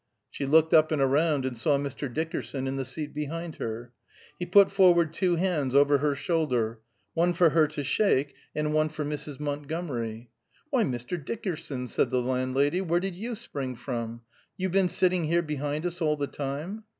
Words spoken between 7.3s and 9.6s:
for her to shake, and one for Mrs.